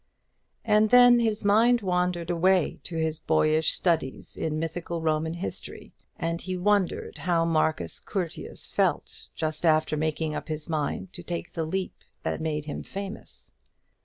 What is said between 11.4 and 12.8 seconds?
the leap that made